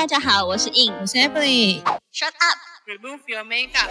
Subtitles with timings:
[0.00, 1.82] 大家好，我是 In，我是 Emily。
[2.10, 3.90] Shut up，Remove your makeup.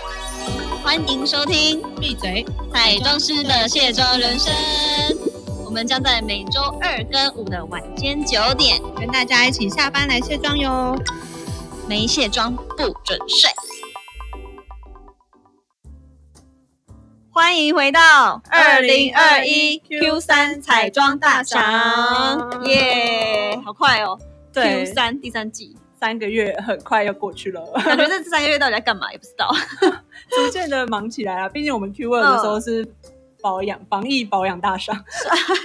[0.81, 2.43] 欢迎收听闭嘴！
[2.73, 4.51] 彩妆师的卸妆人生。
[5.63, 10.97] 我们将在每周二跟五的晚间九点，跟大家一起下班来卸妆哟。
[11.87, 13.51] 没卸妆不准睡。
[17.29, 23.61] 欢迎回到二零二一 Q 三彩妆大赏，耶！
[23.63, 24.17] 好快哦
[24.51, 29.49] 对，Q 三第三季，三个月很快要过去了， 感觉这三个月到底在干嘛也不知道。
[30.29, 31.49] 逐渐的忙起来了。
[31.49, 32.87] 毕竟我们 Q 二的时候是
[33.41, 34.95] 保养、防疫保养大赏，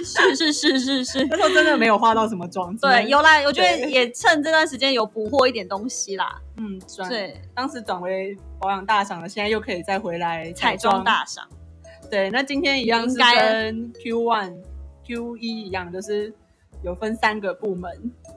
[0.03, 2.75] 是是是是是， 那时候真的没有化到什么妆。
[2.77, 6.39] 对，有啦，我觉得也趁这段时间有补货一点东西啦。
[6.57, 11.03] 嗯转，对，当时转为保养大赏了，现在又可以再回来彩妆。
[11.03, 11.47] 大赏，
[12.09, 14.55] 对，那今天一样是跟 Q one、
[15.05, 16.33] Q 一一样，就是
[16.81, 17.91] 有分三个部门，
[18.23, 18.34] 有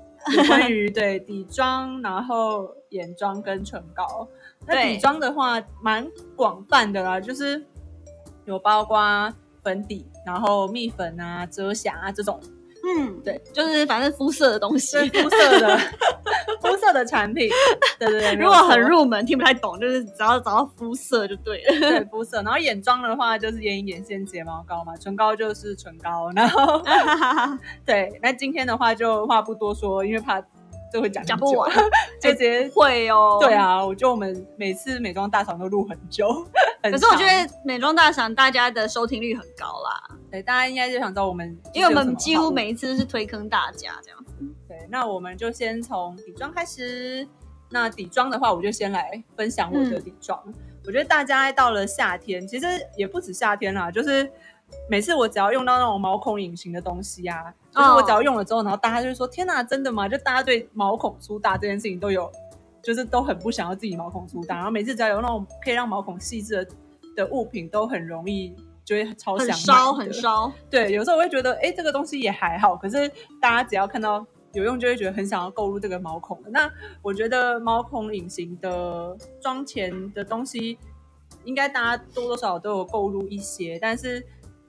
[0.48, 4.29] 关 于对底妆，然后眼妆跟唇膏。
[4.66, 7.65] 那底妆的话，蛮广泛的啦，就是
[8.45, 12.40] 有包括粉底，然后蜜粉啊、遮瑕啊这种，
[12.84, 14.96] 嗯，对，就是反正肤色的东西。
[15.10, 15.79] 肤色的
[16.60, 17.48] 肤色的产品。
[17.98, 21.80] 对对对，如果很入门听不太懂，就是只要找到肤色就对了。
[21.80, 26.80] 对 肤色，然后眼妆的话就是眼影、眼线、睫毛膏嘛，唇膏就是唇膏，然后
[27.85, 30.40] 对，那今天的话就话不多说，因为怕
[30.93, 31.71] 这会讲讲不完，
[32.21, 32.69] 就直接。
[32.75, 33.39] 会哦。
[33.41, 33.55] 对。
[33.55, 36.29] 啊，我觉得我们每次美妆大赏都录很久，
[36.83, 44.33] 很可是我觉得美妆大赏大家的收听率很高啦，对大家应该就想知道我们，因为我们几乎每一次都是推坑大家这样子。
[44.66, 47.27] 对，那我们就先从底妆开始。
[47.71, 50.43] 那底妆的话，我就先来分享我的底妆。
[50.87, 52.66] 我觉得大家到了夏天，其实
[52.97, 54.27] 也不止夏天啦，就是
[54.88, 62.30] 每次我只要用到那种毛孔隐形的东西啊，就是我只要用了之后，然后大家就会说：“天哪，真的吗？”就大家对毛孔粗大这件事情都有，
[62.83, 64.56] 就是都很不想要自己毛孔粗大。
[64.56, 66.71] 然后每次只要有那种可以让毛孔细致的
[67.16, 68.54] 的物品，都很容易
[68.84, 70.50] 就会超想烧，很烧。
[70.71, 73.09] 对，有时候我会觉得，哎，这个东西也还好，可是
[73.41, 76.38] 大家只要看到有用，就会觉得很想要购入这个毛孔。
[76.48, 76.71] 那
[77.03, 80.78] 我觉得毛孔隐形的妆前的东西，
[81.44, 84.26] 应该大家多多少少都有购入一些，但是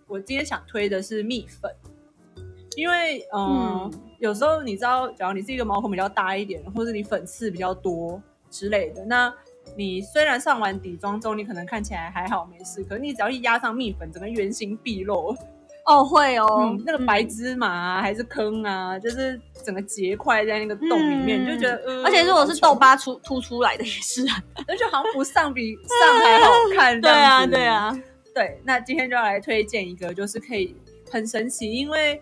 [0.10, 1.72] 我今天想推的是蜜粉，
[2.76, 9.32] 因为嗯，嗯有时候你知道，假如你是一个毛孔比较大一点，或者你粉刺比较多之类的，那
[9.78, 15.36] 你虽然上完底妆之后，你可能看起来还好没事，可是你只要一压上蜜粉，整个原形毕露。
[15.86, 24.36] 哦，会哦嗯，，那个白芝麻啊，还是坑啊，就是整个结块在那个洞里面，嗯你就觉得，呃而且如果是痘，疤出凸出来的也是啊。
[24.68, 27.00] 而且好像不上比上还好看。
[27.02, 27.92] 对啊，对，啊。
[28.34, 28.60] 对。
[28.64, 30.76] 那今天就要来推荐一个，就是可以
[31.12, 32.22] 很神奇，因为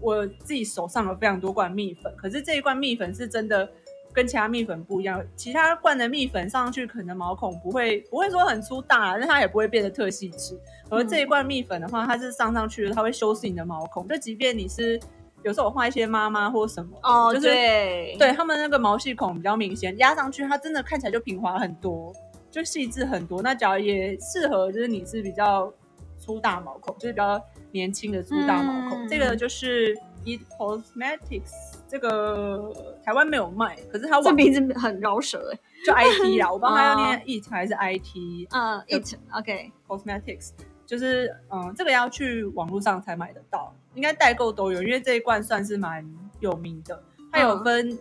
[0.00, 3.68] 我自己手上有非常多罐蜜粉，可是这一罐蜜粉是真的。
[4.12, 10.58] 跟其他蜜粉不一样，其他罐的蜜粉上去可能毛孔不会不会说很粗大，但它也不会变得特细致。
[10.88, 14.08] 而这一罐蜜粉的话，它是上上去的，它会修饰你的毛孔。
[14.08, 14.98] 就即便你是
[15.42, 22.10] 有时候我画一些妈妈或什么，哦，就是对对他们那个毛细孔比较明显，压上去它真的看起来就平滑很多，
[22.50, 23.42] 就细致很多。
[23.42, 25.72] 那假如也适合就是你是比较
[26.18, 27.40] 粗大毛孔，就是比较
[27.72, 32.72] 年轻的粗大毛孔，嗯这个就是 Eat Cosmetics，这个
[33.04, 35.58] 台湾没有卖，可是它网这名字很饶舌哎。
[35.84, 40.50] 就 IT 啦， 我不知道它要哦念 Eat 还是 IT 嗯，it OK，Cosmetics，
[40.84, 46.04] 就是嗯，这个要去网络上才买得到，应该代购都有，因为这一罐算是蛮
[46.40, 47.00] 有名的。
[47.30, 47.98] 它有嗯分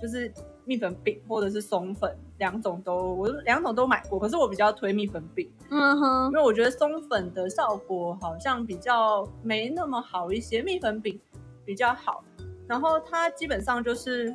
[0.00, 0.32] 就是
[0.70, 11.20] 蜜粉饼或者是松粉两种都，我两种都买过，可是我比较推蜜粉饼，嗯哼因，为我觉得松粉的效果好像比较没那么好一些，蜜粉饼
[11.64, 12.22] 比较好。
[12.68, 14.32] 然后它基本上就是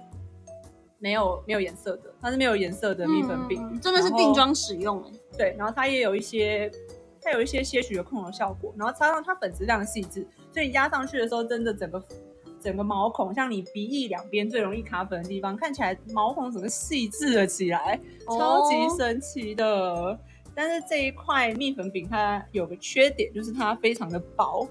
[0.99, 5.11] 没有没有颜色的，它是没有颜色的蜜粉饼，嗯真的是定妆使用哎。
[5.37, 6.69] 对，然后它也有一些，
[7.21, 12.03] 它有一些些许的控油效果，然后加上它粉质量细致，所以你压上去的时候，真的整个
[12.65, 20.19] 整个毛孔，像你鼻翼两边最容易卡粉的地方，看起来毛孔整个细致了起来，超级哦神奇的。
[20.55, 24.67] 但是这一块蜜粉饼它有个缺点，就是它非常的薄，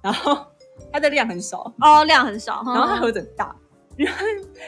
[0.00, 0.44] 然后
[0.90, 3.54] 它的量很少，哦，量很少，然后它嗯盒子很大，
[3.96, 4.12] 因为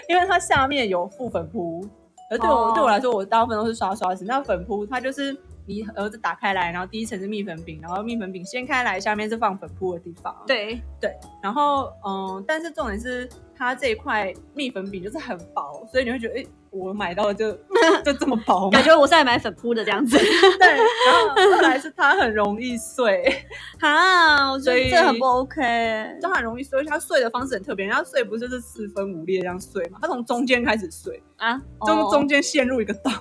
[0.08, 1.84] 因为它下面有附粉扑，
[2.30, 4.24] 而对我、哦对我来说，我大部分都是刷刷子。
[4.24, 5.36] 那粉扑它就是
[5.66, 10.34] 你盒子打开来，然后第一层是蜜粉饼，然后蜜粉饼掀开来，下面是放粉扑的地方。
[10.46, 17.52] 对，对，然后嗯，但是重点是它这一块蜜粉饼就是很薄，所以你会觉得，哎、我买到的就
[18.04, 18.82] 就这么薄感。
[18.82, 20.18] 觉我是来买粉扑的这样子。
[20.58, 23.22] 对，然后后来是它很容易碎，
[23.80, 26.18] 啊，我觉所以得这很不 OK。
[26.20, 31.56] 就很容易碎，而且它碎的方式很特别，人家碎不是就是四分五裂这样碎嘛，它从中间开始碎，啊，
[31.86, 33.12] 中哦中间陷入一个洞，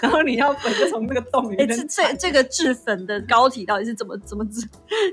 [0.00, 4.66] 然后你要粉就从那个洞里哎、面这这这个制粉的膏体到底是怎么怎么制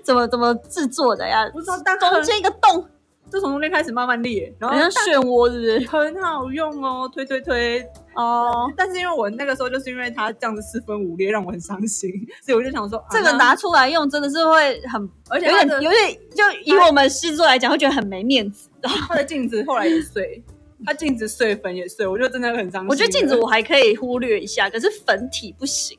[0.04, 1.50] 怎么怎么制作的呀？
[1.52, 2.86] 不知道但中很间一个洞，
[3.32, 5.88] 就从中间开始慢慢裂，然后漩涡，是不是？
[5.88, 7.86] 很好用哦，推推推。
[8.16, 12.12] 哦，但是因为我那个时候就是因为它这样子四分五裂，让我很伤心，
[12.44, 18.68] 所以我就想说，啊这个拿出来用真的是会很，而且有点有点，就以我们狮子座来讲，会觉得很没面子。
[18.82, 20.44] 然后它的镜子后来也碎，
[20.86, 22.90] 它镜子碎，粉也碎，我就真的很伤心。
[22.90, 25.99] 我觉得镜子我还可以忽略一下，可是粉体不行。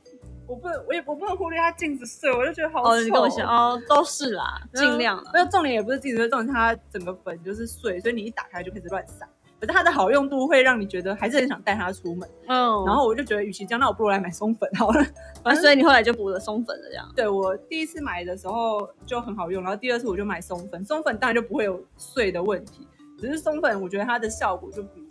[0.51, 2.91] 我不能，我也我不能忽略它镜子碎，我就觉得好丑。
[2.91, 5.31] 哦，你跟我讲哦，都是啦，尽量啦。
[5.33, 9.29] 没有重点也不是镜子，重点是它整个粉就是碎，所以你一打开就开始乱散。
[9.61, 15.07] 可是它的好用度会让你觉得还是很想带它出门，嗯，然后我就觉得，与其这样，那我不如来买松粉好了。
[15.45, 17.09] 啊，所以你后来就补了松粉了，这样。
[17.15, 22.89] 对我第一次买的时候就很好用，然后第二次我就买松粉，松粉当然就不会有碎的问题，
[23.19, 25.07] 只是松粉我觉得它的效果就比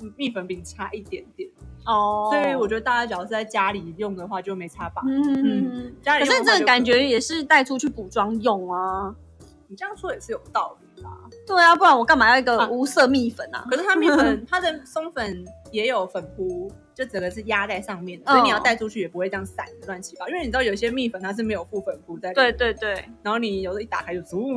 [0.00, 1.50] 嗯蜜粉饼差一点点，
[1.84, 5.02] 哦所以我觉得大家只要是在家里用的话就没差吧。
[5.06, 9.14] 嗯，可是家里用的话就这个感觉也是带出去补妆用啊。
[9.68, 11.10] 你这样说也是有道理啦。
[11.46, 13.64] 对啊，不然我干嘛要一个啊无色蜜粉啊？
[13.70, 20.28] 可是它蜜粉， 它的松粉也有粉扑，就整个是压在上面的，所以你要带出去也不会这样散的乱七八糟。
[20.28, 24.50] 因为你知道有些蜜粉它是没有附粉扑在对对对，然后你有时候一打开就足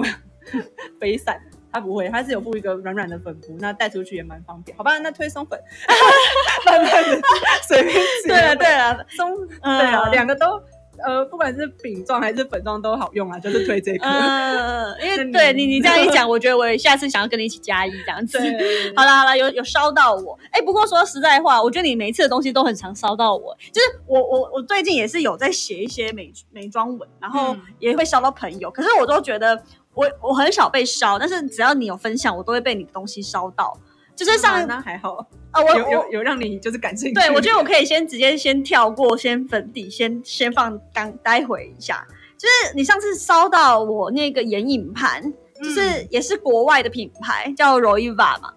[0.99, 1.41] 飞散。
[1.75, 4.75] 它不会，它是有附一个软软的粉扑，那带出去也蛮方便。
[4.77, 5.59] 好吧，那推松粉，
[6.65, 7.21] 慢慢的
[7.67, 8.29] 随便挤。
[8.29, 9.29] 对了对了，松
[9.61, 10.61] 嗯对啊，两个都
[11.05, 14.07] 呃，不管是饼状还是粉状都好用啊，就是推这个。
[14.07, 18.37] 嗯， 因为那你对你你这样一 讲，我觉得我下次想要跟你一起加一这样子。
[18.39, 20.39] 对，好了好了，有有烧到我。
[20.51, 23.53] 哎、不过说实在话，我觉得你每一次的东西都很常烧到我。
[23.73, 29.61] 就是我我我最近也是有在写一些美美妆文，然后嗯也会烧到朋友，可是我都觉得
[29.95, 33.75] 我我很少被烧，但是只要你有分享，我都会被你的东西烧到。
[34.15, 37.13] 就是上啊那还好，啊，我我有有有让你就是感兴趣。
[37.13, 42.07] 对，我觉得我可以先直接先跳过，先粉底，先先放刚待会一下。
[42.37, 45.21] 就是你上次烧到我那个眼影盘，
[45.61, 48.53] 就是嗯也是国外的品牌，叫 Roiva 嘛。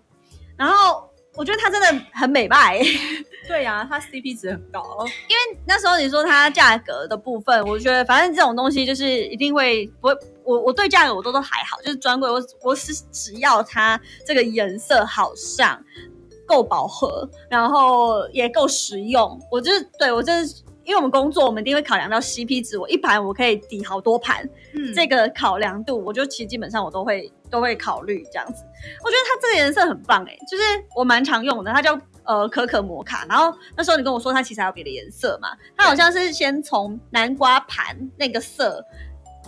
[0.56, 2.80] 然后我觉得它真的很美败、
[3.48, 4.82] 对呀、它 CP 值很高。
[5.28, 10.14] 因为那时候你说它价格的部分，我觉得反正这种东西就是一定会不会，
[10.44, 15.82] 我我对价格我都都还好，就是专柜我我是只要它这个颜色好上，
[16.46, 20.62] 够饱和，然后也够实用，我就是对我就是。
[20.84, 22.78] 因为我们工作，我们一定会考量到 CP 值。
[22.78, 24.42] 我一盘我可以抵好多盘，
[24.72, 28.64] 嗯这个考量度，我就其实基本上我都会都会考虑这样子。
[29.04, 30.62] 我觉得它这个颜色很棒哎、就是
[30.96, 31.94] 我蛮常用的，它叫
[32.28, 33.26] 呃可可摩卡。
[33.28, 38.84] 然后那时候你跟我说它其实还有别的颜色嘛，它好像是先从南瓜盘那个色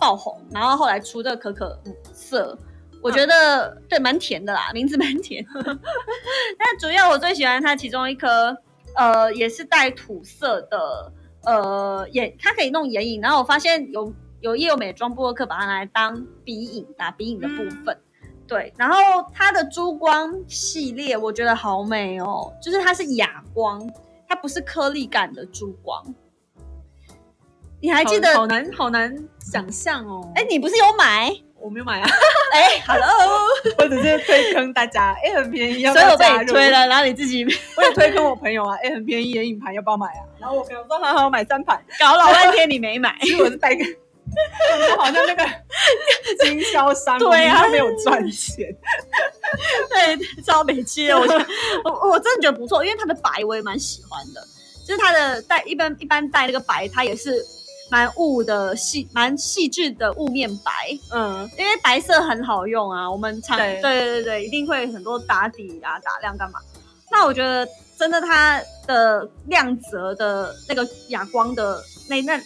[0.01, 1.81] 爆红，然后后来出这个可可
[2.13, 2.59] 色。
[3.03, 5.43] 我觉得、对蛮甜的啦，名字蛮甜。
[5.55, 8.55] 但主要我最喜欢它其中一颗，
[8.95, 11.11] 呃，也是带土色的，
[11.45, 13.23] 呃，眼它可以弄眼影。
[13.23, 17.99] 然后我发现有有也有美妆部落客把它拿来当鼻影打鼻影的部分。
[18.51, 18.97] 对，然后
[19.33, 23.89] 它的珠光系列我觉得好美哦，就是它是哑光，
[24.29, 26.05] 它不是颗粒感的珠光。
[27.81, 28.35] 你还记得？
[28.35, 30.33] 好好难好难想象哦。
[30.35, 31.33] 哎、你不是有买？
[31.61, 32.09] 我没有买啊，
[32.53, 33.47] 哎、h e l l o
[33.79, 37.45] 我只是推坑大家，哎、很便宜，所以我被推了，然后你自己
[37.77, 40.25] 我也推坑我朋友啊，哎、很便宜，眼影盘要不要买啊？
[40.41, 43.15] 然后我朋友说好好买三盘，搞老半天，你没买。
[43.21, 44.10] 其实我是带个，我
[44.97, 45.45] 好像那个
[46.45, 47.69] 经销商，对啊。
[47.69, 48.67] 没有赚钱。
[49.91, 51.25] 对，超美气的，我
[51.85, 54.41] 我我真的觉得不错，因为它的白我也蛮喜欢的，
[54.87, 57.45] 就是它的带一般一般带那个白，它也是
[57.91, 60.73] 蛮雾的细蛮细致的雾面白，
[61.13, 63.81] 嗯，因为白色很好用啊，我们常对。
[63.83, 66.61] 对对对对，一定会很多打底啊打亮干嘛？
[67.11, 67.67] 那我觉得
[67.99, 72.41] 真的它的亮泽的那个哑光的那那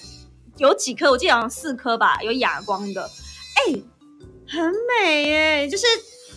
[0.58, 3.74] 有几颗，我记得好像四颗吧，有哑光的，哎、
[4.46, 5.86] 很美耶，就是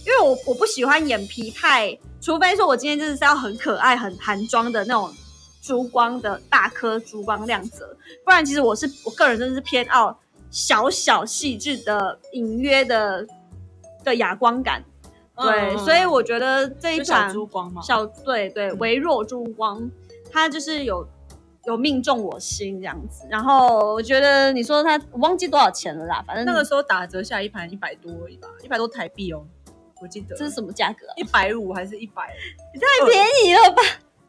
[0.06, 5.14] 因为我我不喜欢眼皮太，除非说我今天真的是要很可爱、很韩妆的那种
[5.62, 10.16] 珠光的大颗珠光亮泽，不然其实我是我个人真的是偏爱
[10.50, 13.28] 小小细致的隐约的
[14.04, 14.84] 的哑光感。
[15.36, 19.92] 对，嗯所以我觉得这一款小珠光嘛，小对对嗯微弱珠光，
[20.32, 21.08] 它就是有
[21.68, 23.28] 有命中我心这样子。
[23.30, 29.46] 然后我觉得你说它，我忘记多少钱了啦，反正那个时候打折下一盘一百多而已吧，一百多台币哦，
[30.02, 31.14] 我记得这是什么价格啊？
[31.18, 32.24] 一百五还是一百？
[32.26, 33.82] 太便宜了吧？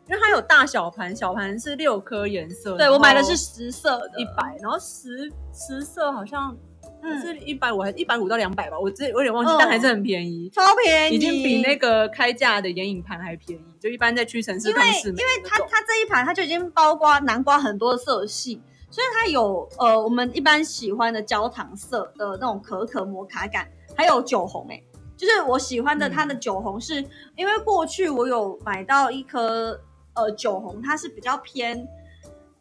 [0.09, 6.57] 因为它有大小盘，小盘是六颗颜色，对我买的是十色的，一百，然后十十色好像
[7.03, 9.57] 嗯是一百五还一百五到两百吧，我这我有点忘记，嗯。
[9.59, 10.51] 但还是很便宜。
[10.51, 24.83] 超便宜，已经比那个开价的眼影盘还便宜，就一般在屈臣氏、因为康士美因为它它这一盘它就已经包括南瓜很多的色系，所以它有呃我们一般喜欢的焦糖色的那种可可摩卡感，还有酒红哎、
[25.17, 26.13] 就是我喜欢的嗯。
[26.13, 27.05] 它的酒红是，
[27.37, 29.81] 因为过去我有买到一颗
[30.15, 31.87] 呃酒红，它是比较偏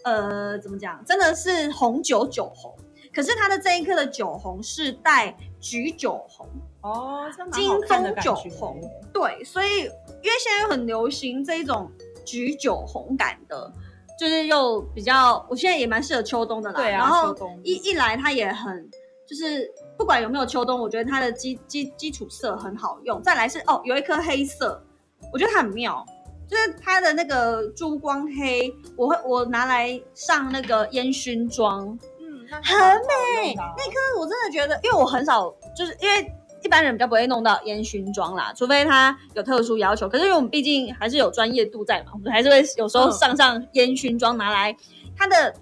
[0.03, 2.75] 呃怎么讲，真的是红酒酒红，
[3.17, 6.47] 可是它的这一颗的酒红是带橘酒红。
[6.81, 8.79] 哦，金棕酒红，
[9.11, 11.91] 对，所以因为现在又很流行这一种
[12.23, 13.73] 橘酒红感的，
[14.19, 16.75] 就是又比较，我现在也蛮适合秋冬的啦。
[16.79, 18.87] 对啊然后一一来它也很，
[19.27, 23.19] 就是不管有没有秋冬，我觉得它的基基基础色很好用。
[23.23, 24.79] 再来是哦，有一颗黑色，
[25.33, 26.05] 我觉得它很妙。
[26.49, 31.99] 就是它的那个珠光黑，我会我拿来上那个烟熏妆，
[32.49, 32.97] 很
[33.43, 40.09] 美那颗我真的觉得，因为我很少，就是因为一般人比较不会弄到烟熏妆啦，除非他有特殊要求。
[40.09, 44.75] 可是因为我们毕竟还是有专业度在嘛，我们还是会有时候嗯上上烟熏妆拿来，
[45.15, 45.53] 它的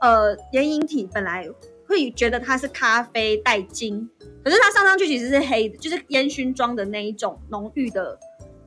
[0.00, 1.48] 呃眼影体本来
[1.88, 4.08] 会觉得它是咖啡带金，
[4.44, 8.18] 可是它上上去其实是黑的，就是烟熏妆的那一种浓郁的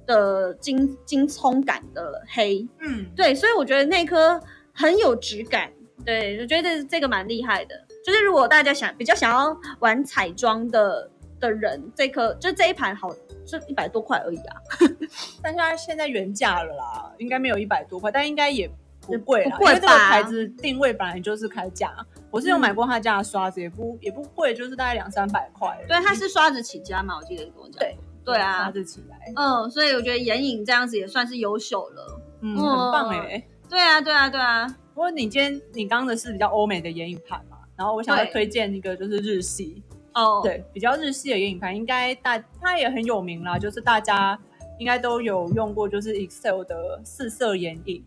[0.05, 2.67] 的金金葱感的黑。
[2.79, 4.39] 嗯，对，所以我觉得那颗
[4.73, 5.71] 很有质感。
[6.05, 7.75] 对，我觉得这这个蛮厉害的。
[8.05, 13.09] 就是如果大家想比较想要玩彩妆的的人，这颗就这一盘好
[13.45, 14.55] 是一百多块而已啊。
[15.43, 18.69] 但是它现在原价了啦，应该没有一百多块，但应该也
[19.01, 21.93] 不贵啦，不贵因为这个牌子定位本来就是开价。
[22.31, 25.77] 我是有买过他家的刷子，也不也不贵，就是大概两三百块。
[25.87, 27.79] 对，它是刷子起家嘛，我记得你跟我讲。
[27.79, 32.21] 对对啊刷子起来，嗯，所以我觉得眼影这样子也算是优秀了。
[32.41, 34.67] 嗯，嗯很棒哎、对啊，对啊，对啊。
[34.97, 39.83] 不过你今天你刚刚的是比较欧美的眼影盘嘛，然后我想要推荐一个就是日系，
[40.15, 44.35] 哦，，对，比较日系的眼影盘，应该大它也很有名啦，就是大家
[44.79, 48.03] 应该都有用过，就是 Excel 的四色眼影。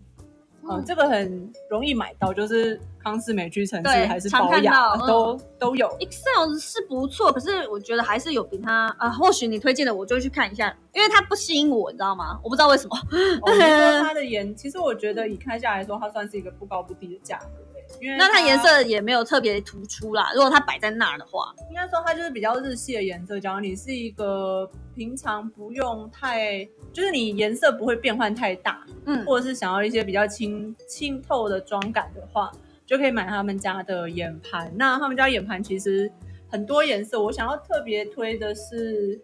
[0.65, 5.89] 嗯，嗯这个很容易买到，就是康氏美屈臣氏还是常宝雅看到嗯都都有。
[5.99, 12.39] Excel 是不错，可是我觉得还是有比它啊，或许你推荐的我就会去看一下，因为它不吸引我，你知道吗？
[12.45, 12.97] 我不知道为什么。
[13.43, 20.31] 我觉得它的颜，其实我觉得以开价来说，它算是一个不高不低的价格欸因为那它颜色也没有特别突出啦。
[20.33, 23.41] 如果它摆在那儿的话，应该说它就是比较日系的颜色。
[23.41, 32.53] 假如你是一个平常不用太，就是你颜色不会变换太大，嗯，或者是想要一些比较清清透的妆感的话，
[32.91, 34.69] 就可以买他们家的眼盘。
[34.75, 36.11] 那他们家眼盘其实
[36.49, 39.17] 很多颜色，我想要特别推的是，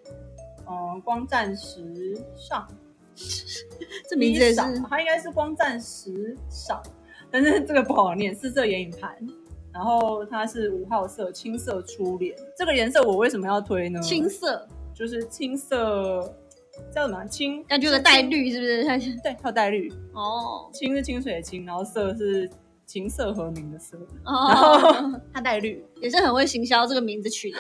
[0.68, 2.64] 嗯、光暂时尚，
[4.08, 6.80] 这名字也是少它应该是光暂时尚，
[7.28, 9.16] 但是这个不好念，四色眼影盘。
[9.75, 12.35] 然后它是五号色，青色初恋。
[12.56, 14.00] 这个颜色我为什么要推呢？
[14.00, 16.35] 青色，就是青色，
[16.90, 17.26] 叫什么？
[17.26, 18.85] 青感觉有个带，绿，是不是
[19.23, 19.92] 对，它有带绿。
[20.14, 22.49] 哦青是清水的青，然后色是
[22.87, 27.59] 琴瑟和鸣的瑟，然哦，后 它带绿，也是很会行销，这个名字取的。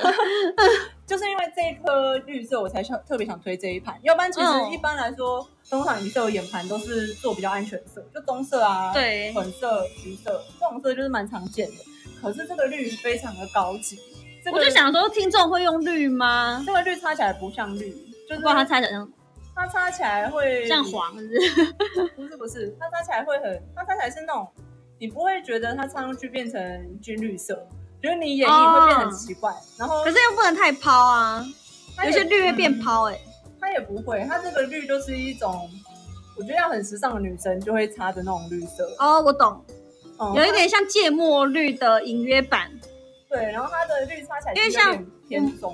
[1.04, 3.98] 就是因为这一颗绿色，我才想特别想推这一盘。
[4.02, 11.74] 要不然其实嗯一般来说，通常你色眼盘都是做比较安全色，就棕色啊、对，粉色、橘色这种色就是蛮常见的。
[12.22, 13.98] 可是这个绿非常的高级，
[14.44, 16.62] 这个我就想说，听众会用绿吗？
[16.64, 17.90] 这个绿擦起来不像绿，
[18.28, 19.12] 就是它擦起来像
[19.54, 22.08] 它擦起来会像黄，是不是？
[22.16, 24.48] 不是不是，它擦起来会很，它擦起来是那种，
[24.98, 27.54] 你不会觉得它擦上去变成军绿色，
[28.02, 29.52] 觉得你眼影会变很奇怪。
[29.78, 31.44] 然后可是又不能太抛啊，
[32.04, 33.18] 有些绿会变嗯抛哎。
[33.60, 35.68] 它也不会，它这个绿就是一种，
[36.36, 39.64] 我觉得要很时尚的女生就会擦的那种绿色，哦，我懂，
[40.18, 42.70] 嗯有一点像芥末绿的隐约版。
[43.28, 45.04] 对，然后它的绿擦起来因为像。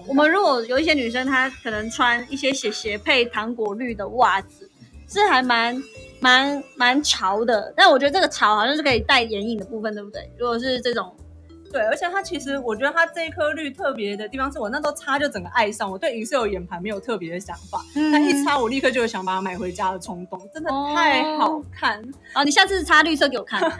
[0.08, 4.70] 我们如果有一些女生，她可能穿一些鞋鞋配糖果绿的袜子，
[5.06, 5.76] 是还蛮
[6.22, 7.74] 蛮蛮潮的。
[7.76, 10.30] 但我觉得这个潮好像是可以带眼影的部分，对不对？
[10.38, 11.14] 如果是这种，
[11.72, 22.00] 对，而且它其实我觉得它这一颗绿特别的地方是我那时候擦就整个爱上，我对银色有眼盘没有特别的想法，嗯但一擦我立刻就有想把它买回家的冲动，真的哦太好看。
[22.34, 23.60] 哦，你下次擦绿色给我看。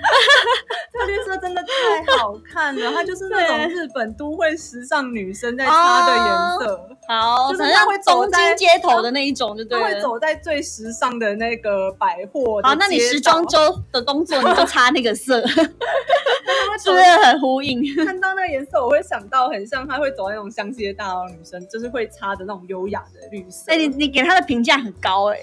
[0.93, 6.27] 这个绿色真的太好看了，它就是那种日本都会时尚女生在擦的颜
[6.59, 10.01] 色，好，就是它会走东在京街头的那一种，就对它会。
[10.03, 13.59] 走在最时尚的那个百货的好，那你时装周
[13.93, 17.82] 的工作你就擦那个色， 是不是很呼应？
[18.05, 23.73] 看到那个颜色，我会想到很像她会走在那种香榭大道的女生，就是会擦的那种优雅的绿色。
[23.73, 25.41] 哎、你你给她的评价很高哎、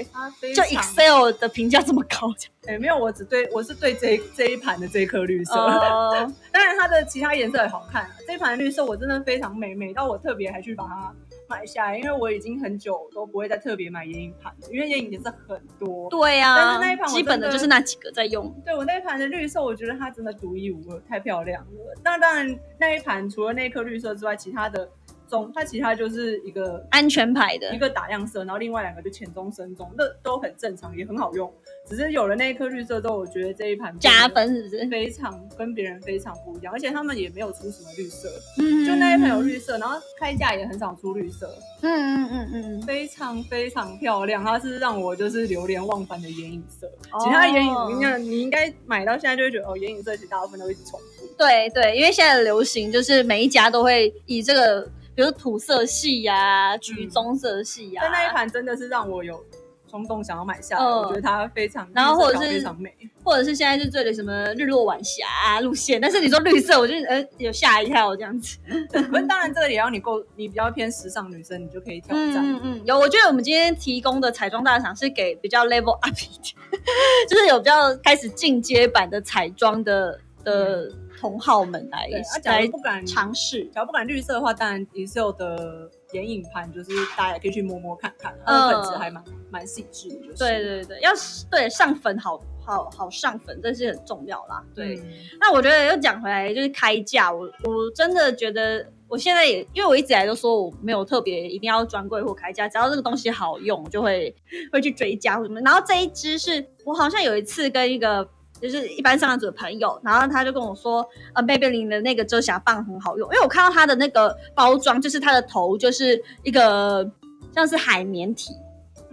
[0.53, 2.33] 就 Excel 的评价这么高，
[2.67, 5.53] 哎、没有，我只对我是对这一这一盘的这一颗绿色。
[5.53, 6.11] 哦，
[6.51, 8.09] 当然，它的其他颜色也好看、啊。
[8.27, 11.13] 这一盘绿色我真的非常美，美到我特别还去把它
[11.49, 16.07] 买下来，因为我已经很久都不会再特别买眼影盘了，因为眼影颜色很多。
[16.09, 18.53] 对啊，但是那一盘基本的就是那几个在用。
[18.63, 21.97] 对我那一盘的绿色，我觉得它真的独一无二，太漂亮了。
[22.03, 24.87] 那当然，那一盘除了那一颗绿色之外，其他的
[25.27, 31.51] 棕它其他就是一个安全牌的一，个打样色，然后另外两个就浅棕、深棕，那都很正常，也很好用。
[31.89, 34.87] 只是有了那一颗绿色之后，我觉得这一盘加分是不是？
[34.89, 46.87] 非常跟别人非常不一样，而且他们也没有出什么绿色，嗯就那一盘有绿色，然后开价也很少出绿色，嗯嗯嗯嗯嗯，非常非常漂亮，它是让我就是流连忘返的眼影色。
[47.11, 51.25] 哦其他眼影你看，你应该买到现在就会觉得哦，眼影色其实大部分都一直重复。
[51.37, 54.81] 对对，因为现在的流行就是每一家都会以这个，
[55.15, 59.43] 比如土色系呀、橘棕色系呀、但那一盘真的是让我有
[59.89, 62.93] 冲动想要买下来，嗯我觉得它非常，然后或者是非常美。
[63.21, 68.57] 或者是现在是最流行什么日落晚霞啊路线，但是你说绿色，我就呃有吓一跳这样子。
[68.91, 72.37] 不是，当然这个也要你够，你比较偏时尚女生，你就可以挑战。
[72.37, 76.55] 嗯嗯嗯，有，我觉得我们今天提供的彩妆大赏是给比较 level up 一点，
[77.29, 83.65] 就是有比较开始进阶版的彩妆的的同好们来对，啊，假来如不敢尝试。
[83.65, 94.63] 假如不敢绿色的话，当然 e x c e 的眼影盘就是大家也可以去摸摸看看，它的粉质还蛮蛮细致的，就是对对对，要是对上粉好好好上粉，这是很重要啦。
[94.73, 95.03] 对，嗯
[95.39, 104.35] 那我觉得又讲回来，就是开价，我我真的觉得我现在也，因为我一直以来都说我没有特别一定要专柜或开价，只要这个东西好用，我就会
[104.71, 105.59] 会去追加或什么。
[105.61, 108.29] 然后这一支是我好像有一次跟一个。
[108.61, 117.09] 就是一般上班族的朋友，然后他就跟我说，呃，贝贝林的那个遮瑕棒很好用，因为我看到它的那个包装，就是它的头就是一个
[117.53, 118.53] 像是海绵体，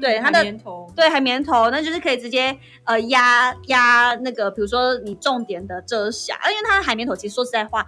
[0.00, 7.86] 对它的海绵头，对，海绵头，那就是可以直接呃压压那个，比如说你重点的遮瑕，因为它的海绵头其实说实在话，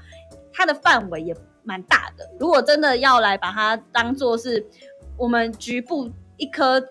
[0.52, 2.28] 它的范围也蛮大的。
[2.38, 4.66] 如果真的要来把它当做是
[5.16, 6.82] 我们局部一颗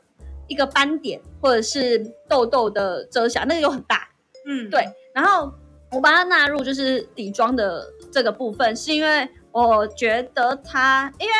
[0.47, 4.07] 一个斑点或者是痘痘的遮瑕，那个又很大，
[4.47, 5.51] 嗯，对，然后
[5.91, 11.33] 我把它纳入就是底妆的这个部分，是因为我觉得它，因为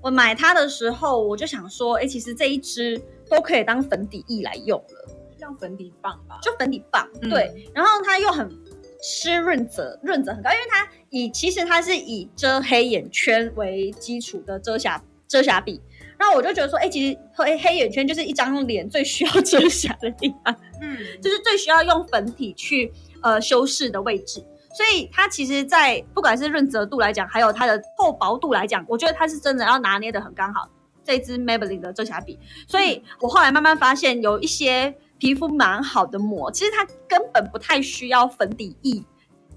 [0.00, 8.50] 我买它的时候，我就想说，哎，其实这一支都可以当粉底液来用了，像粉底棒吧，就粉底棒，嗯对，然后它又很
[9.02, 15.82] 湿润泽，润泽很高，因为它以其实它是以遮黑眼圈为基础的遮瑕遮瑕笔。
[16.18, 24.44] 然后我就觉得说，哎、其实黑黑眼圈就是一张脸最需要遮瑕的地方，嗯， 就是最需要用粉体去呃修饰的位置。
[24.74, 30.68] 所以它其实，在不管是润泽度来讲，还有它的厚薄度来讲，我觉得它是真的要拿捏的很刚好。
[31.04, 39.04] 这支 Maybelline 的遮瑕笔，所以我后来慢慢发现，有一些皮肤蛮好的膜，其实它根本不太需要粉底液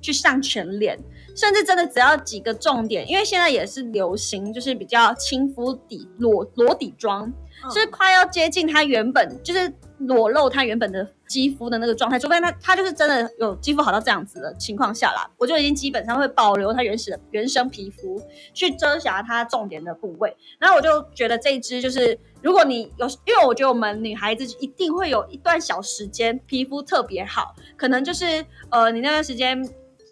[0.02, 1.00] 去上全脸，
[1.38, 7.32] 甚至真的只要几个重点，因为现在也是流行，就是比较亲肤底裸裸底妆，
[7.64, 18.20] 嗯就是快要接近它原本就是裸露它原本的肌肤的那个状态，除非它它就是真的有肌肤好到这样子的情况下啦，我就已经基本上会保留它原始的原生皮肤，
[18.56, 20.36] 去遮瑕它重点的部位。
[20.58, 29.64] 然后我就觉得这一支就是，如果你有，因为我觉得我们女孩子一定会有一段小时间皮肤特别好，可能就是呃你那段时间。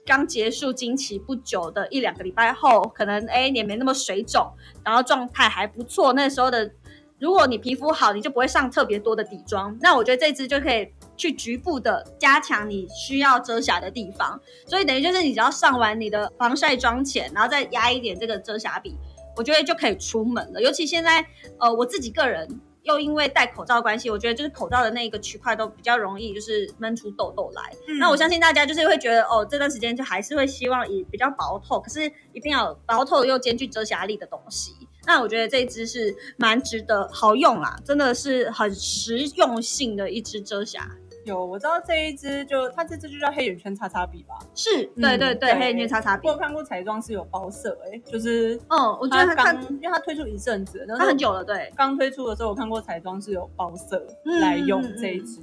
[0.06, 6.72] 刚结束经期不久的一两个礼拜后，可能哎脸没那么水肿，然后状态还不错，那时候的
[7.18, 9.76] 如果你皮肤好，你就不会上特别多的底妆。
[9.82, 10.88] 那我觉得这支就可以
[11.18, 14.39] 去局部的加强你需要遮瑕的地方。
[14.68, 18.96] 所以等于就是你只要上完你的防晒妆前，然后再压一点这个遮瑕笔，
[19.36, 20.62] 我觉得就可以出门了。
[20.62, 21.26] 尤其现在，
[21.60, 22.48] 呃，我自己个人
[22.86, 27.62] 又因为戴口罩的关系，我觉得就是口罩的那个区块都比较容易就是闷出痘痘来。
[27.88, 34.71] 嗯那我相信大家就是会觉得，哦，这段时间就还是会希望以比较薄透，可是一定要薄透又兼具遮瑕力的东西。
[35.08, 40.89] 那我觉得这一支是蛮值得好用啦，真的是很实用性的一支遮瑕。
[41.25, 46.33] 有我知道这一支就它这支就叫黑眼圈擦擦笔吧，是，嗯对对对，对黑眼圈擦擦笔我。
[46.33, 51.73] 有看过彩妆是有包色哎、就是嗯，我觉得它刚看因为它推出一阵子，它很久了，对。
[51.75, 55.41] 刚推出的时候，我看过彩妆是有包色嗯来用这一支，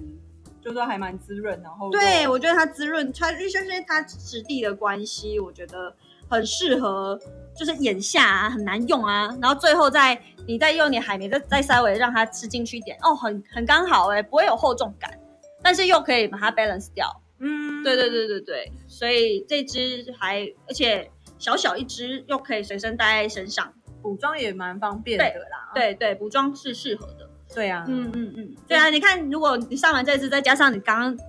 [0.62, 5.92] 就说还蛮滋润，然后对，我觉得它滋润，它就是因为它质地的关系，我觉得
[6.28, 7.18] 很适合，
[7.56, 10.16] 就是眼下啊很难用啊，然后最后再
[10.46, 15.18] 你再用点海绵，再再稍微让它吃进去一点，哦，很很刚好哎、不会有厚重感，
[15.62, 17.22] 但是又可以把它 balance 掉。
[17.38, 23.72] 嗯，对对对对对，所以这支还而且小小一支，又可以随身带在身上。
[24.03, 25.70] 补妆也蛮方便的啦。
[25.75, 27.29] 对对，补妆是适合的。
[27.55, 31.27] 对啊，嗯嗯嗯，对啊，你看，如果你上完这支，再加上你刚刚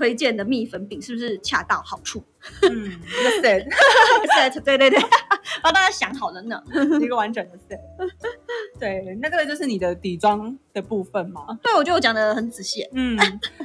[0.00, 2.24] 推荐的蜜粉饼，是不是恰到好处？
[2.62, 4.98] 嗯，一个 set，set，对对对，
[5.62, 6.58] 帮大家想好了呢。
[7.02, 7.78] 一个完整的 set。
[8.78, 11.46] 对，那这个就是你的底妆的部分嘛。
[11.62, 12.88] 对，我觉得我讲的很仔细。
[12.94, 13.14] 嗯，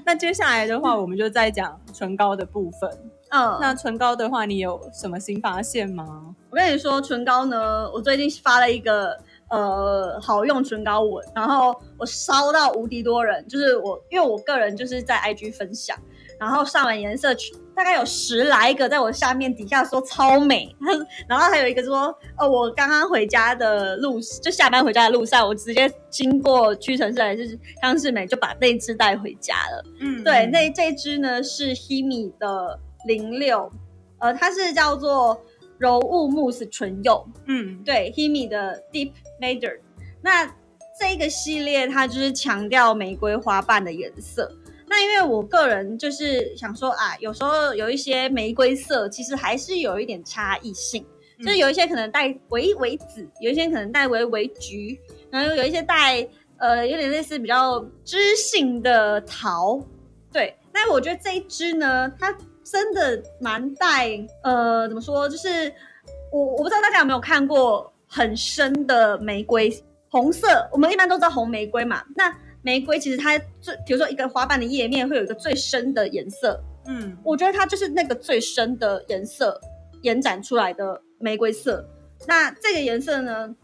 [0.05, 2.91] 那接下来的话，我们就再讲唇膏的部分。
[3.29, 6.35] 嗯，那唇膏的话，你有什么新发现吗？
[6.49, 9.17] 我跟你说，唇膏呢，我最近发了一个
[9.49, 15.97] 呃好用唇膏文，然后我烧到无敌多人，就是我因为我个人就是在 IG 分享，
[16.39, 17.33] 然后上完颜色
[17.75, 20.73] 大概有十来个在我下面底下说超美，
[21.27, 29.83] 然后还有一个说，呃，我刚刚回家的路就下班回家的路上，我直接经过屈臣氏还是康士美，就把那支带回家了。
[29.99, 33.69] 嗯对，那这支呢是 Himi 的零六，
[34.19, 35.41] 呃，它是叫做
[35.77, 39.79] 柔雾慕斯唇釉，嗯对，Himi 的 Deep Madder。
[40.21, 40.45] 那
[40.97, 44.49] 这个系列它就是强调玫瑰花瓣的颜色。
[44.95, 51.05] 那因为我个人就是想说啊，有时候有一些玫瑰色其实还是有一点差异性，
[51.37, 54.97] 嗯就是有一些可能带微微紫，有一些可能带微微橘，
[55.29, 56.25] 然后有一些带
[56.59, 59.77] 呃有点类似比较知性的桃。
[60.31, 64.11] 对，那我觉得这一支呢，它真的蛮带
[64.43, 65.69] 呃怎么说，就是
[66.31, 69.69] 我我不知道大家有没有看过很深的玫瑰
[70.09, 72.33] 红色，我们一般都知道红玫瑰嘛，那
[72.65, 79.61] 玫瑰其实它最，比如说一个花瓣的叶面会有一个最深的颜色，嗯我觉得它就是那个最深的颜色
[80.01, 81.87] 延展出来的玫瑰色。
[82.27, 83.55] 那这个颜色呢，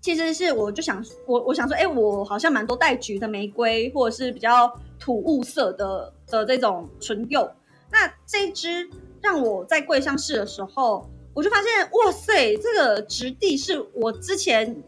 [0.00, 7.50] 其实是我就想我我想说，哎、我好像蛮多带橘的玫瑰，或者是比较土雾色的的这种唇釉。
[7.90, 8.88] 那这一支
[9.20, 14.80] 让我在柜上试的时候，我就发现，哇塞，这个质地是我之前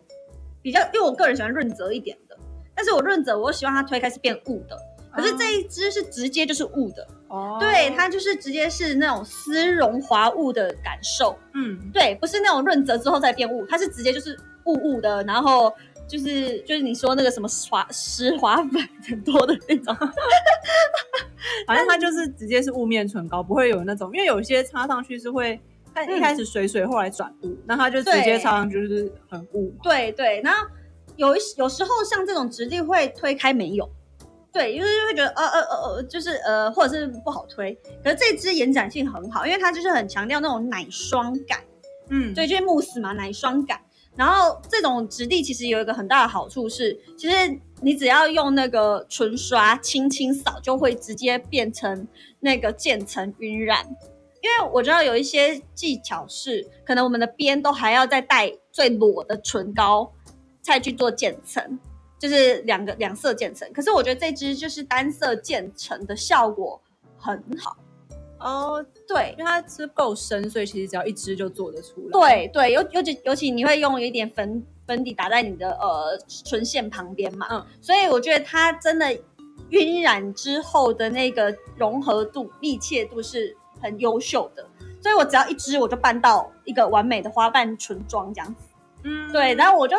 [0.63, 2.20] 比较，因为我个人喜欢润泽一点的，
[2.81, 4.75] 但是我润泽我希望它推开是变雾的，
[5.13, 7.07] 可是这一支是直接就是雾的。
[7.29, 15.71] 哦对，它就是直接是那种丝绒滑雾的感受，嗯对，不是那种润泽之后再变雾，它是直接就是雾雾的，然后
[16.09, 19.95] 就是就是你说那个什么滑湿滑粉很多的那种，
[21.69, 25.61] 反正它就是直接是雾面唇膏，不会有那种，因为有些擦上去是会，
[25.95, 29.77] 它一开始水水，后来转雾，那它就直接对擦上去就是很雾嘛。
[29.83, 30.67] 对对，然后
[31.21, 33.87] 有一有时候像这种质地会推开没有。
[34.51, 37.73] 对，就是会觉得呃呃呃呃，就是呃，或者是不好推。
[38.03, 41.61] 可是这支延展性很好，因为它就是很强调那种奶霜感。
[42.09, 43.79] 嗯，对，就是慕斯嘛，奶霜感。
[44.17, 47.37] 然后这种质地其实有一个很大的好处是，其实
[47.83, 52.09] 你只要用那个唇刷轻轻扫，就会直接变成
[52.41, 53.87] 那个渐层晕染。
[54.43, 60.11] 因为我知道有一些技巧是，可能我们的边都还要再带最裸的唇膏，
[60.61, 61.79] 再去做渐层，
[62.19, 63.71] 就是两个两色渐层。
[63.73, 66.81] 可是我觉得这支就是单色渐层的效果
[67.17, 67.77] 很好。
[68.39, 79.15] 哦，对，因为它是够深，所以其实只要一支就做得出来。，对对，尤尤其尤其你会用一点粉粉底打在你的呃唇线旁边嘛，嗯所以我觉得它真的
[79.69, 84.67] 晕染之后的那个融合度、密切度是很优秀的，
[85.03, 88.61] 所以我只要一支我就办到一个完美的花瓣唇妆这样子。
[89.03, 89.99] 嗯对，然后我就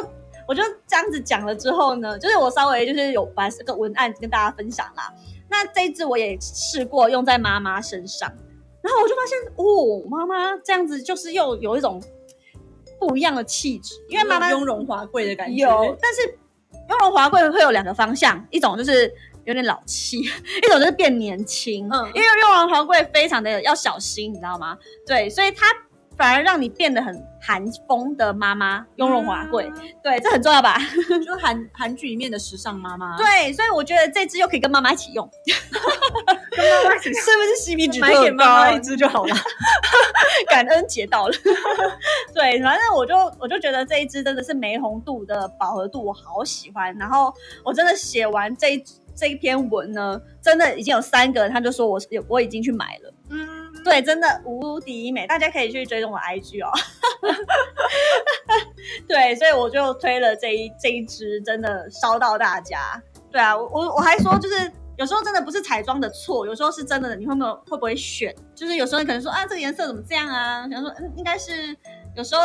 [0.51, 5.09] 我就这样子讲了之后呢，就是我稍微就是有把这个文案跟大家分享啦。
[5.49, 8.29] 那这一支我也试过用在妈妈身上，
[8.81, 12.03] 然后我就发现哦，妈妈这样子就是又有一种
[12.99, 15.61] 不一样的气质，因为妈妈雍容华贵的感觉。
[15.63, 16.37] 有，但是
[16.89, 19.09] 雍容华贵会有两个方向，一种就是
[19.45, 20.19] 有点老气，
[20.61, 21.87] 一种就是变年轻。
[21.89, 24.77] 嗯因为雍容华贵非常的要小心，你知道吗？
[25.07, 25.65] 对，所以它
[26.21, 29.67] 反而让你变得很韩风的妈妈，雍容华贵。
[30.03, 30.77] 对，这很重要吧？
[31.09, 35.27] 嗯， 就韩韩剧里面的时尚妈妈。，对，所以我觉得这支又可以跟妈妈一起用，
[36.55, 39.35] 跟妈妈一起是不是 CP 值买给妈妈一支就好了。
[40.47, 41.33] 感恩节到了。
[42.35, 46.95] 对，反正我就我就觉得这一支真的是玫红度的饱和度，我好喜欢。
[46.99, 47.33] 然后
[47.65, 48.83] 我真的写完这一
[49.15, 53.13] 这一篇文呢，真的已经有三个人他就说我是我已经去买了。
[53.29, 56.71] 嗯，对，真的无敌美，大家可以去追踪我 IG 哦。
[59.07, 63.01] 对，所以我就推了这一这一支，真的烧到大家。
[63.31, 68.35] 对啊，我我我还说，就是有时候真的不是彩妆的错，有时候是真的，你会没有会不会选？
[68.53, 70.67] 就是有时候你可能说啊，这个颜色怎么这样啊？
[70.69, 71.75] 想说嗯，应该是
[72.15, 72.41] 有时候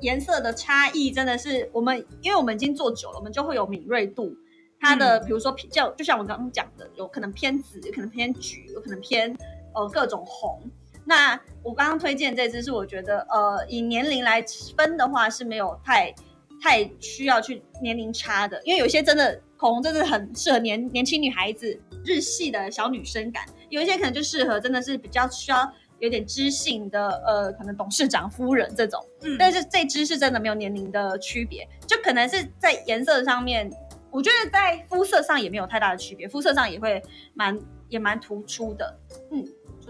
[0.00, 4.34] 颜色的差异真的是我们，因为我们已经做久了，我们就会有敏锐度。
[4.80, 9.34] 它的比如说偏，就就像我刚刚讲的，有可能偏紫，有可能偏橘，有可能偏
[9.74, 10.60] 呃各种红。
[11.04, 14.42] 那我刚刚推荐这支是我觉得呃以年龄来
[14.76, 16.14] 分的话是没有太
[16.62, 28.98] 太需要去年龄差的，因为有些真的口红真的很适合年年轻女孩子日系的小女生感，有一些可能就适合真的是比较需要有点知性的呃可能董事长夫人这种。
[29.20, 33.70] 嗯但是这支是真的没有年龄的区别，就可能是在颜色上面，
[34.10, 37.02] 我觉得在肤色上也没有太大的区别，肤色上也会
[37.34, 37.58] 蛮
[37.90, 38.98] 也蛮突出的。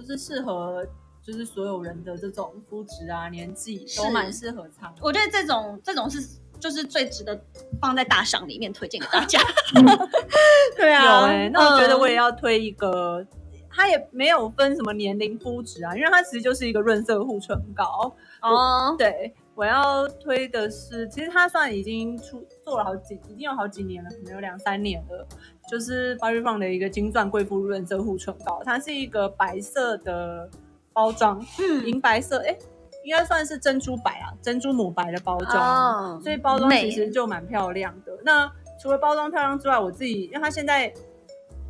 [0.05, 0.87] 就是适合
[1.23, 4.93] 就是所有人的这种肤质啊、年纪都蛮适合擦。
[5.01, 6.21] 我觉得这种这种是
[6.61, 7.39] 就是最值得
[7.81, 9.41] 放在大赏里面推荐给大家。
[10.77, 13.27] 对有啊，哎、那我觉得我也嗯要推一个，
[13.71, 18.15] 它也没有分什么年龄肤质啊，因为它其实就是一个润色护唇膏。
[18.43, 25.27] 哦，对，我要推的是，其实它算已经出做了好几，已经有好几年了，可能有两三年了。
[25.71, 30.51] 就是 Bobbi Brown 的一个金钻贵妇润色护唇膏，它是一个白色的
[30.93, 32.57] 包装，嗯银白色，哎、
[33.05, 36.17] 应该算是珍珠白啊，珍珠母白的包装。
[36.17, 38.13] 哦所以包装其实就蛮漂亮的。
[38.25, 40.93] 那除了包装漂亮之外，我自己因为它现在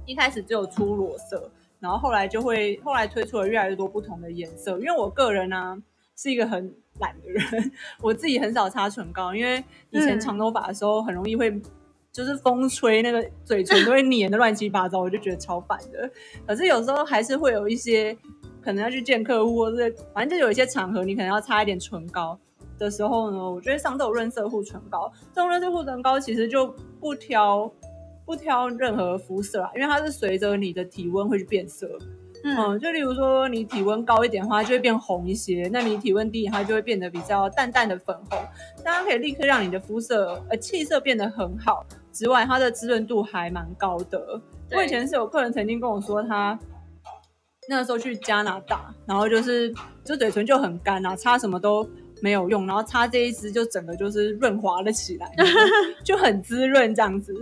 [0.07, 4.79] 一开始只有出裸色，然后后来就会后来推出了越来越多不同的颜色。
[4.79, 5.81] 因为我个人呢、
[6.17, 11.61] 是一个很懒的人，我自己很少擦唇膏，因为以前嗯长头发的时候很容易会。
[12.15, 16.09] 就是风吹那个嘴唇都会粘的乱七八糟，我就觉得超烦的。
[16.47, 18.17] 可是有时候还是会有一些
[18.63, 22.39] 可能要去见客户，或者是反正就有一些场合，你可能要擦一点唇膏
[22.79, 27.69] 的时候呢，我觉得上这种润色护唇膏，这种润色护唇膏其实就不挑
[28.25, 31.99] 不挑任何肤色啊，因为它是随着你的体温会去变色。
[32.47, 38.39] 嗯嗯，就例如说你体温高一点的话，它就会变红一些；那你体温低，它就会变得比较淡淡的粉红。
[38.85, 44.41] 但它可以立刻让你的肤色呃气色变得很好，之外它的滋润度还蛮高的。
[44.73, 46.59] 我以前是有客人曾经跟我说，他
[47.69, 49.73] 那个时候去加拿大，然后就是
[50.05, 51.89] 就嘴唇就很干啊，擦什么都
[52.21, 55.33] 没有用，然后擦这一支就整个就是润滑了起来，
[56.05, 57.33] 就很滋润这样子。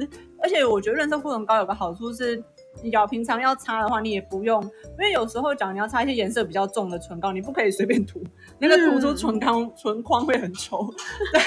[0.42, 2.42] 而且我觉得润色护唇膏有个好处是，
[2.82, 8.22] 你要平常要擦的话，你也不用，因为有时候讲你要擦一些颜色比较重的唇膏，你不可以随便涂，
[8.58, 10.92] 那个涂出唇膏、唇框会很丑。
[11.32, 11.42] 对，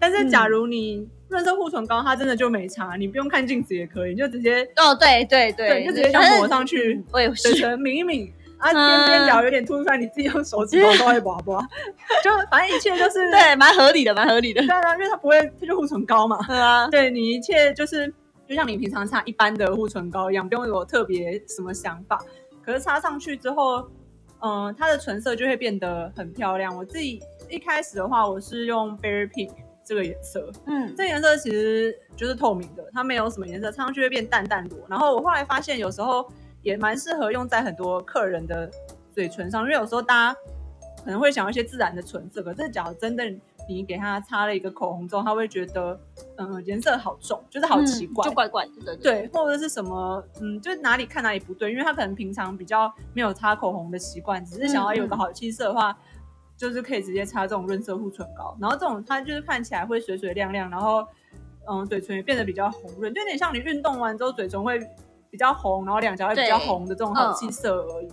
[0.00, 8.32] 但是假如你润色护唇膏，它真的就没擦，你不用看镜子也可以，你就直接哦，对对对，对，就直接这样抹上去，我也是，嘴唇抿一抿。
[8.56, 9.04] 啊，嗯。
[9.06, 11.60] 边边角有点凸出来，你自己用手指头稍微刮刮，
[12.22, 14.62] 就反正一切就是对，蛮合理的，蛮合理的。
[14.62, 18.10] 对啊，因为它不会，它就护唇膏嘛，对啊，对你一切就是
[18.48, 22.22] 就像你平常擦一般的护唇膏一样，不用有特别什么想法。
[22.62, 23.88] 可是擦上去之后，
[24.40, 26.76] 嗯、它的唇色就会变得很漂亮。
[26.76, 29.52] 我自己一开始的话，我是用 Berry Pink
[29.84, 34.76] 这个颜色，嗯，这颜色其实就是透明的，它没有什么颜色，擦上去会变淡淡的。
[34.88, 36.26] 然后我后来发现，有时候
[36.62, 38.70] 也蛮适合用在很多客人的
[39.12, 40.40] 嘴唇上，因为有时候大家
[41.04, 43.24] 可能会想要一些自然的唇色，可是假如真的
[43.68, 45.98] 你给他擦了一个口红之后，他会觉得，
[46.36, 55.96] 嗯，颜色好重，就是好奇怪，嗯就怪怪的，对或者是什么，嗯，就是哪里看哪里不对，因为他可能平常比较没有擦口红的习惯，只是想要有个好气色的话，
[56.56, 61.06] 就是可以直接擦这种润色护唇膏，然后这种它就是看起来会水水亮亮，然后
[61.66, 64.78] 嗯，嘴唇也变得比较红润，就有点像你运动完之后嘴唇会
[65.30, 68.08] 比较红，然后两颊会比较对红的这种好气色而已。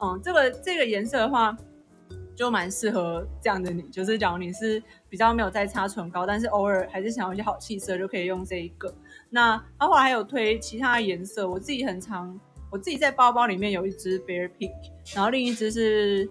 [0.00, 1.56] 嗯这个这个颜色的话。
[2.34, 8.92] 就蛮适合这样的你，就是假如你是比较没有在擦唇膏，但是偶尔还是想要一些好气色，就可以用这一个。
[9.30, 12.38] 那他后来还有推其他的颜色，我自己很常，
[12.70, 14.72] 我自己在包包里面有一支 Bear Pink，
[15.14, 16.28] 然后另一支是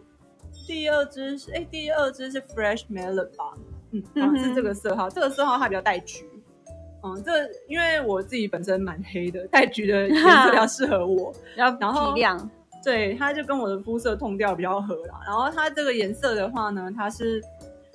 [0.68, 3.54] 第二支是哎，第二支是 Fresh Melon 吧，
[3.92, 6.26] 嗯，好像是这个色号，这个色号它比较带橘。
[7.04, 7.32] 嗯，这
[7.68, 11.34] 因为我自己本身蛮黑的，带橘的颜色比较适合我。
[11.58, 12.50] 然后然后体谅，
[12.84, 15.22] 对，它就跟我的肤色痛调比较合啦。
[15.26, 17.42] 然后它这个颜色的话呢，它是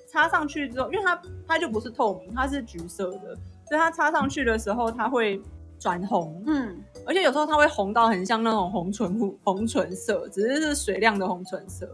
[0.07, 3.35] 擦上去之后，因为它它就不是透明，它是橘色的，
[3.68, 5.40] 所以它擦上去的时候它会
[5.79, 11.88] 转红，嗯，而且有时候它会红到很像那种红唇红红唇色，只是是水亮的红唇色，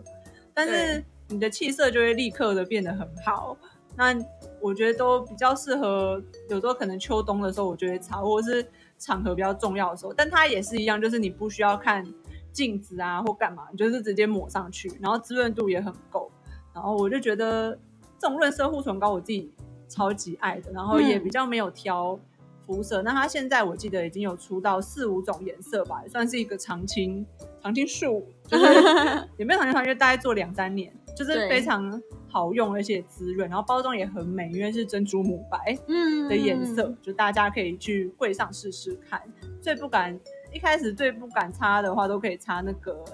[0.55, 3.57] 但是你的气色就会立刻的变得很好。
[3.96, 4.14] 那
[4.61, 8.66] 我觉得都比较适合，有时候可能秋冬的时候我就会擦，或者是
[8.98, 12.07] 场合比较重要的时候，但它也是一样，就是你不需要看
[12.53, 16.31] 镜子啊或干嘛，你就是直接抹上去，然后滋润度也很够。
[16.75, 17.79] 然后我就觉得
[18.19, 19.53] 这种润色护唇膏我自己
[19.88, 22.19] 超级爱的，然后也嗯比较没有挑
[22.67, 23.03] 肤色。
[23.03, 27.27] 那它现在我记得已经有出到四五种颜色吧，也算是一个常青
[27.62, 28.65] 常青树，就是
[29.37, 35.77] 也没有常青树，因为大概做两三年，就是非常好用而且滋润，然后包装也很美，因为是珍珠母白。
[35.88, 39.21] 嗯的颜色，就大家可以去柜上试试看。
[39.61, 40.19] 最不敢
[40.53, 43.05] 一开始最不敢擦的话，都可以擦那个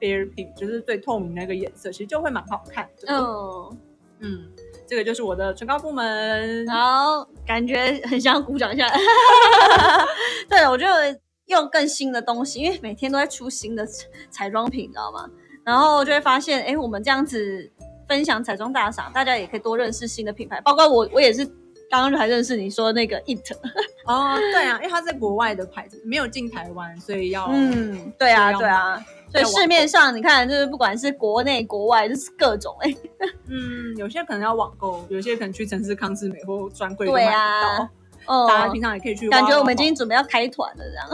[0.00, 3.12] Bare Pink，就是最透明那个颜色，其实就会蛮好看的。
[3.12, 3.78] 嗯，
[4.20, 4.50] 嗯，
[4.86, 6.66] 这个就是我的唇膏部门。
[6.68, 8.88] 好，感觉很想鼓掌一下。
[10.48, 10.86] 对，我就
[11.46, 13.86] 用更新的东西，因为每天都在出新的
[14.30, 15.28] 彩妆品，你知道吗？
[15.64, 17.70] 然后就会发现，哎，我们这样子
[18.08, 21.46] 分享彩妆大赏，大家也可以多认识新的品牌，包括我，我也是
[21.90, 23.52] 刚刚还认识你说那个 It。
[24.04, 29.04] 哦，对啊，因为它在国外的牌子，没有进台湾，所以要嗯，对啊，对啊。
[29.30, 32.94] 所以市面上你看，就是不管是国内国外，就是各种哎。
[33.46, 37.88] 嗯，有些可能要网购，有些可能去城市康士美或专柜买到。
[38.28, 39.28] 哦，大家平常也可以去。
[39.28, 41.08] 感觉我们今天准备要开团了，这样。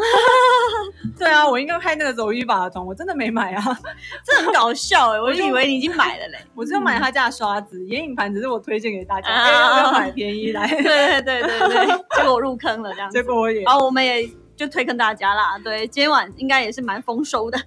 [1.19, 3.63] 对啊，我应该开那个走一把的团，我真的没买啊，
[4.27, 6.39] 这很搞笑哎， 我以为你已经买了嘞。
[6.55, 9.31] 我只有买他家的刷子，眼影盘只是我推荐给大家，
[9.79, 10.67] 要买便宜来。
[10.67, 13.11] 对对对对对，结果我入坑了这样。
[13.11, 14.29] 结果我也，然后我们也。
[14.57, 17.59] 就推坑大家啦，对，今天晚应该也是蛮丰收的，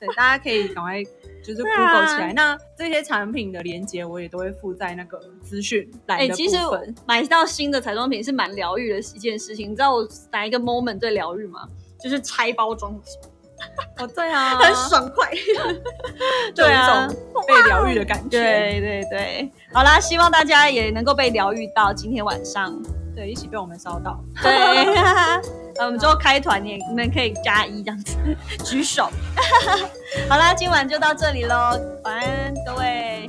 [0.00, 1.00] 对，大家可以赶快
[1.44, 2.32] 就是 Google 起来。
[2.32, 6.94] 那这些产品的链接我也都会附在那个资讯栏的部分。
[7.06, 11.68] 买到新的彩妆品是蛮疗愈的一件事情，你知道我哪一个 moment 最疗愈吗？
[12.02, 12.92] 就是拆包装
[13.96, 15.30] 哦，对啊， 很爽快，
[16.54, 17.08] 对啊，
[17.46, 18.38] 被疗愈的感觉。
[18.38, 22.78] 对对对，好啦，希望大家也能够被疗愈到今天晚上，
[23.14, 24.52] 对，一起被我们烧到，对。
[25.78, 28.16] 啊，我们最后开团，你你们可以加一这样子，
[28.64, 29.10] 举手。
[30.28, 33.26] 好啦，今晚就到这里喽，晚安各位。